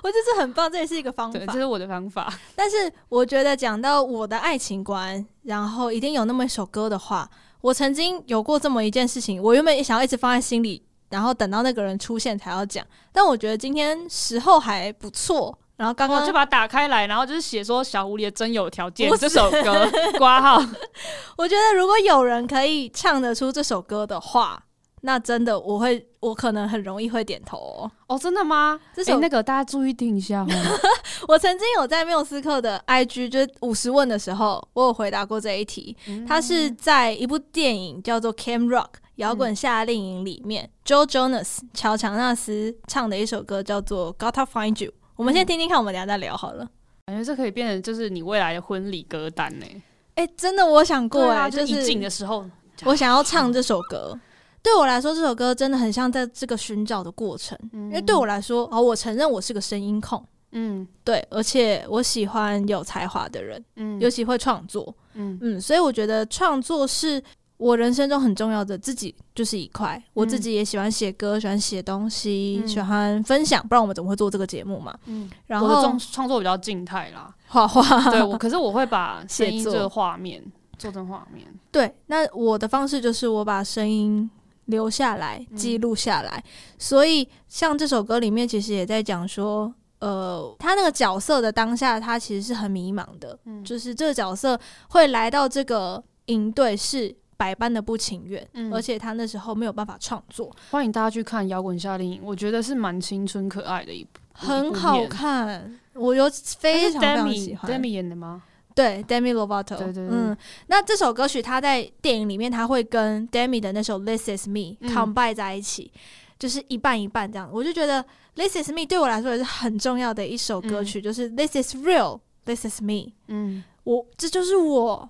[0.03, 1.39] 我就是很棒，这也是一个方法。
[1.47, 2.33] 这是我的方法。
[2.55, 7.29] 但是我觉得讲到我的爱情观，然后一定有那么一首歌的话，
[7.61, 12.85] 我曾经有过这么一件事情，我原本也想要一直放在心里，然后等到那个人出现才要讲。
[13.13, 20.57] 但我觉得今天时候还不错，然后刚刚就把它打开来，然后就是写说小狐狸的真有条件这首歌 挂号。
[21.37, 24.63] 我觉得如果有人可以唱得出这首歌的话，
[25.07, 27.93] 那真的我会，我可能很容易会点头哦。
[28.07, 28.81] 哦，真的吗？
[28.95, 30.49] 这首、欸、那个大家注意听一下哦。
[31.29, 35.95] 我曾经有在缪斯克的 IG 就是五十问的时候，我有回答过这一题。
[36.09, 38.87] 嗯、它是在一部电影叫做《Camp Rock》
[39.17, 44.91] 摇滚夏令营里面、嗯、，Joe Jonas 乔强纳斯唱的一首歌叫做《Gotta Find You》。
[45.17, 46.67] 我们先听听看，我们等下再聊好了。
[47.09, 49.67] 感觉这可以变成就是你未来的婚礼歌单呢。
[50.15, 52.43] 哎，真的，我想过哎、啊，就是一进的时候，
[52.87, 54.19] 我想要唱这首歌。
[54.65, 57.57] 对我来说，这首歌真的很像在这个寻找的过程。
[57.73, 60.21] 嗯、因为对我来说，哦，我承认我是个声音控。
[60.53, 64.93] 嗯，对，而且我喜欢有才华的人，嗯，尤其会创作。
[65.13, 67.23] 嗯嗯，所以我觉得创作是。
[67.57, 74.93] 我人生中很重要的自己就是一块，我自己也喜欢写歌，喜欢写东西，喜欢分享，不然我们怎么会做这个节目嘛？
[75.07, 78.11] 嗯，然后创作比较静态啦，画画。
[78.11, 80.43] 对，我可是我会把声音这个画面
[80.77, 81.47] 做成画面。
[81.71, 84.29] 对，那我的方式就是我把声音
[84.67, 86.43] 留下来，记录下来。
[86.79, 94.59] 所以像这首歌里面，其实也在讲说，呃，他那个角色的当下，他其实是很迷茫的，就是这个角色
[94.89, 97.17] 会来到这个营队是。
[97.37, 100.55] 百般的不情愿，嗯、而且他那时候没有办法创作。
[100.71, 105.77] 欢迎大家去看《摇滚夏令营》，我觉得是蛮青春可爱的一部，很好看。
[105.95, 107.69] 我有非常非常喜欢。
[107.69, 108.45] Demi 演的吗？
[108.75, 109.77] 对，Demi Lovato。
[109.77, 110.09] 对对对。
[110.11, 116.01] 嗯，那这首歌曲他在电影里面他会跟 Demi 的那首《This Is Me》combine 在一起，嗯、
[116.39, 117.49] 就是一半一半这样。
[117.53, 118.03] 我就觉得
[118.35, 123.13] 《This Is Me》对我来说也是很重要的一首歌曲，嗯、就是 This Is Real，This Is Me。
[123.29, 125.09] 嗯，我这就是我。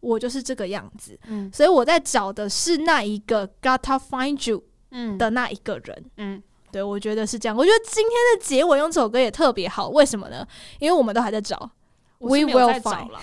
[0.00, 7.56] 我就是这个样子，嗯，所以我在找的是那一个 Gotta Find You，嗯的那一个人，嗯，对，我觉得是这样。
[7.56, 10.46] 我觉得今天的结尾用这首歌也特别好，为什么呢？
[10.78, 11.70] 因为我们都还在找
[12.18, 13.20] ，We will find 啦。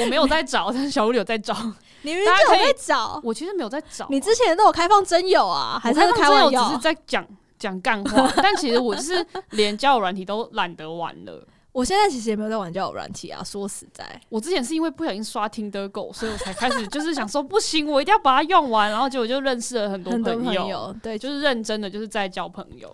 [0.00, 1.54] 我没有在找， 但是小狐狸有在找。
[2.02, 4.06] 你明明就有在找，我其实没有在找。
[4.10, 6.50] 你之前都有开放真友啊，还是开放？
[6.50, 7.26] 只是在讲
[7.58, 11.46] 讲干话，但其实我就是连交友软体都懒得玩了。
[11.72, 13.42] 我现在其实也没有在玩交友软体啊。
[13.42, 18.90] 说实在，我之前是因为不小心刷 Tinder Go，所以我才开始就是想说不行，我一定要把它用完。
[18.90, 22.92] 然后结果就认识了很多朋友，朋友对，就是认真的就是在交朋友。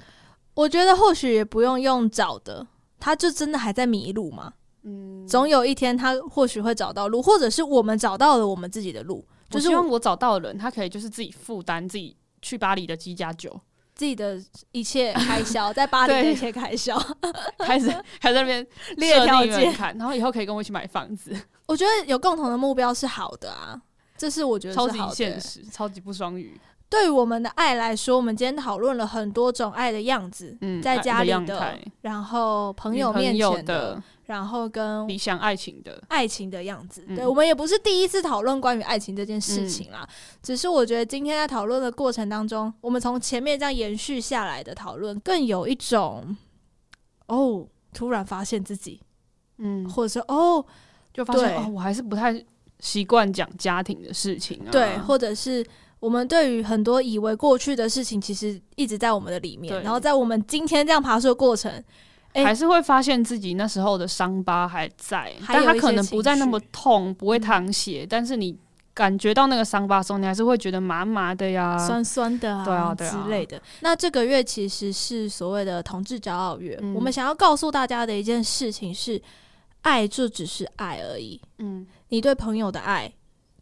[0.55, 2.65] 我觉得或许也不用用找的，
[3.01, 4.53] 他就真的还在迷路嘛。
[4.83, 9.25] 嗯，总有一天他或许会找到路，或者是我们找到了我们自己的路。
[9.51, 13.59] 就是希望我找到的人，他可以就是自己负担自己去巴黎的机加酒。
[13.95, 16.97] 自己的一切开销，在巴黎 的一切开销，
[17.59, 17.89] 开始
[18.21, 18.65] 还在那边
[18.97, 21.35] 列条件，然后以后可以跟我一起买房子。
[21.67, 23.81] 我觉得有共同的目标是好的啊，
[24.17, 26.61] 这是我觉得超级现实，超级不双语。
[26.91, 34.03] 对于我们的爱来说，我们今天讨论了很多种爱的样子，嗯，在家里的，然后朋友面前的。
[34.29, 40.07] 然后跟理想爱情的爱情的样子，对，我们也不是第一次讨论关于爱情这件事情啦。
[40.43, 46.37] 只是我觉得今天在讨论的过程当中，我们从前面这样延续下来的讨论，更有一种
[47.29, 49.01] 哦，突然发现自己，
[49.57, 50.63] 嗯，或者说哦，
[51.15, 52.45] 就发现哦，我还是不太
[52.81, 54.71] 习惯讲家庭的事情啊。
[54.71, 55.65] 对，或者是
[56.01, 61.73] 我们对于很多以为过去的事情，其实一直在我们的里面，然后在我们今天这样爬树的过程。
[62.35, 68.55] 欸、还是会发现自己那时候的伤疤还在，但他可能不再那么痛，不会淌血，嗯、但是你
[68.93, 73.11] 感觉到那个伤疤的时候，你还是会觉得麻麻的呀、酸酸的啊，对啊，对啊。
[73.11, 73.61] 之类的。
[73.81, 79.21] 那这个月其实是所谓的同志骄傲月，嗯、我们想要告诉大家的一件事情是，
[79.81, 81.41] 爱就只是爱而已。
[81.59, 83.11] 嗯，你对朋友的爱，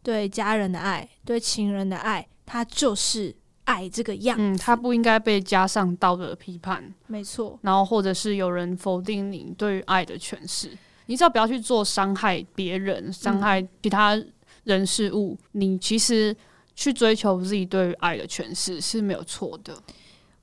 [0.07, 3.35] 对家人的爱，对情人的爱，它就是。
[3.67, 7.59] 爱这个样子，嗯，他不应该被加上道德批判，没错。
[7.63, 10.71] 然后或者是有人否定你对于爱的诠释，
[11.07, 14.17] 你只要不要去做伤害别人、伤害其他
[14.63, 16.33] 人事物，嗯、你其实
[16.77, 19.77] 去追求自己对于爱的诠释是没有错的。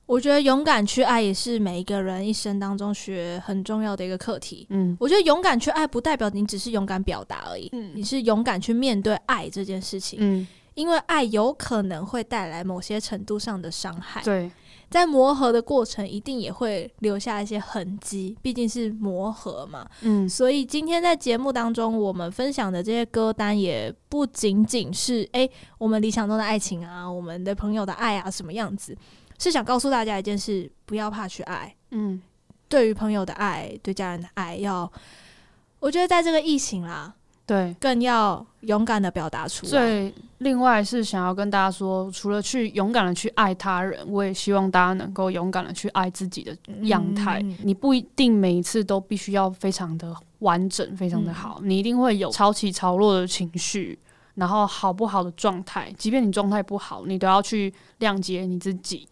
[0.05, 4.67] 我觉得勇敢去爱也是每一个人一生当中学很重要的一个课题。
[4.69, 10.47] 嗯，我觉得勇敢去爱不代表你只是勇敢表达而已，嗯，你是勇敢去面对爱这件事情，嗯。
[10.75, 14.51] 因为爱有可能会带来某些程度上的伤害，对，
[14.89, 19.87] 在磨合的过程一定也会留下一些痕迹，毕竟是磨合嘛。
[20.01, 28.93] 嗯，所以今天在节目当中，我们分享的这些歌单也不仅仅是诶、欸，我们理想中的爱情啊，我们的朋友的爱啊，什么样子，
[29.37, 31.75] 是想告诉大家一件事：不要怕去爱。
[31.91, 32.21] 嗯，
[32.67, 34.91] 对于朋友的爱，对家人的爱，要，
[35.79, 37.13] 我觉得在这个疫情啦。
[37.47, 39.71] 对，更要勇敢的表达出来。
[39.71, 46.57] 对，另外是想要跟大家说，除了去勇敢的去爱他人，我也希望大家能够勇敢的去爱自己的
[46.87, 47.39] 样态。
[47.43, 53.99] 嗯、你不一定每一次都必须要非常的完整，非常的好，嗯、你一定会有潮起潮落的情绪，
[54.33, 55.93] 然后好不好的状态。
[55.99, 59.07] 即便你状态不好，你都要去谅解你自己。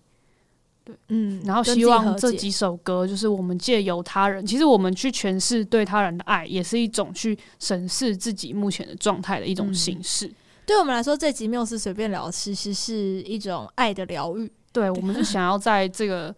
[0.85, 10.27] 对，嗯，然后希望这几首歌，就是我们借由他人，其实我们去诠释对他人的爱，也是一种去审视自己目前的状态的一种形式。
[10.27, 14.51] 嗯、对我们来说，这集缪斯随便聊，其实是一种爱的疗愈。
[14.71, 16.35] 对，我们是想要在这个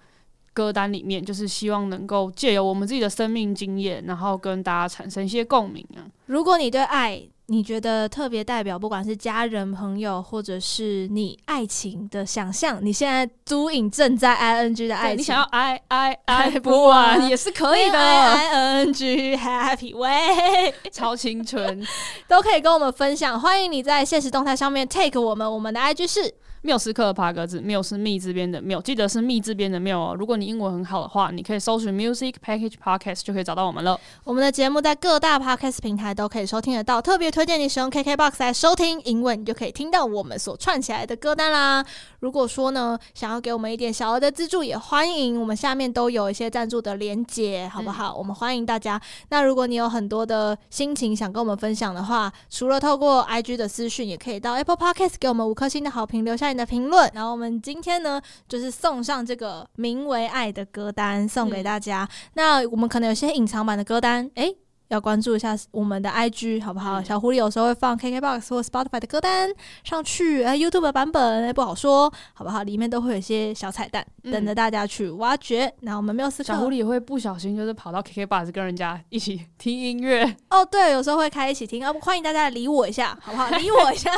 [0.53, 6.05] 歌单里面，就是希望能够借由我们自己的生命经验，然后跟大家产生一些共鸣啊。
[6.27, 17.97] 如果你对爱，你觉得特别代表，不管是家人、朋友，或者是你爱情的想象，你现在租影正在 ing 的爱情，你想要 爱爱爱不完也是可以的。
[18.91, 21.85] ing happy way 超青春
[22.27, 26.33] 都可以跟我们分享，欢迎你在现实动态上面 take 我们，我们的 IG 是。
[26.65, 30.15] 缪斯克爬格子，缪是密字边的缪，记得是密字边的缪哦。
[30.17, 33.99] 如果你英文很好的话，你可以搜寻 Music Package Podcast 就可以找到我们了。
[34.23, 41.85] 我们的节目在各大 Podcast 平台都可以收听得到，特别推荐你使用 KKBOX 来收听，因为你就可以听到我们所串起来的歌单啦。
[42.21, 48.13] 如果说呢，想要给我们一点小额的资助，也欢迎，我们下面都有一些赞助的连接，好不好？
[48.15, 48.99] 嗯、我们欢迎大家。
[49.29, 57.11] 那如果你有很多的心情想跟我们分享的话，除了透过 IG 的私讯，也可以到 Apple Podcast 给我们五颗星的好评，留下你的评论。
[57.13, 62.03] 然后我们今天呢，就是送上这个名为《爱》的歌单送给大家。
[62.03, 64.55] 嗯、那我们可能有些隐藏版的歌单，诶。
[64.89, 67.01] 要关注一下我们的 IG 好不好？
[67.01, 69.49] 嗯、小狐狸有时候会放 KKBOX 或 Spotify 的歌单
[69.83, 72.63] 上去，哎，YouTube 的版本不好说，好不好？
[72.63, 75.73] 里面都会有一些小彩蛋，嗯、等着大家去挖掘。
[75.81, 83.49] 那我们缪斯克，小狐狸也会不小心就是跑到 KKBOX 跟人家一起听音乐哦，对，有时候会开一起听，啊，欢迎大家理我一下，好不好？
[83.57, 84.11] 理我一下，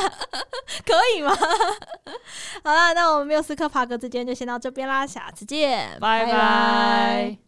[0.84, 1.34] 可以吗？
[2.62, 7.47] 好啦，那我们缪斯克爬格子今天就先到这边啦，下次见，拜拜。